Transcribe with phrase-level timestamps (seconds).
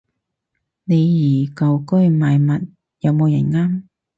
[0.85, 2.67] 李怡舊居賣物，
[3.01, 3.83] 有冇人啱